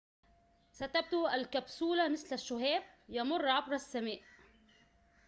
ستبدو 0.71 1.27
الكبسولة 1.27 2.09
مثل 2.09 2.39
شهاب 2.39 2.83
يمر 3.09 3.47
عبر 3.47 3.73
السماء 3.73 4.21